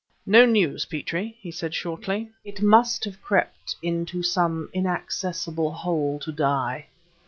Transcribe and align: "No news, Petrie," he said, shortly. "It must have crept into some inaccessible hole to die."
"No 0.25 0.47
news, 0.47 0.85
Petrie," 0.85 1.37
he 1.41 1.51
said, 1.51 1.75
shortly. 1.75 2.29
"It 2.43 2.59
must 2.63 3.05
have 3.05 3.21
crept 3.21 3.75
into 3.83 4.23
some 4.23 4.67
inaccessible 4.73 5.71
hole 5.73 6.17
to 6.21 6.31
die." 6.31 6.87